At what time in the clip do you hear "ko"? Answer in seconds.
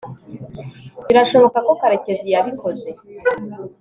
1.67-1.71